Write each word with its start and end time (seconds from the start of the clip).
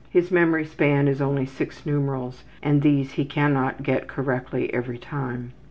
His 0.09 0.31
memory 0.31 0.65
span 0.65 1.07
is 1.07 1.21
only 1.21 1.45
six 1.45 1.85
numerals, 1.85 2.43
and 2.63 2.81
these 2.81 3.11
he 3.11 3.23
cannot 3.23 3.83
get 3.83 4.07
correctly 4.07 4.73
every 4.73 4.97
time. 4.97 5.51